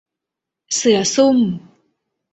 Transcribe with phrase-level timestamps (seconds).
[0.75, 1.37] เสือซุ่ม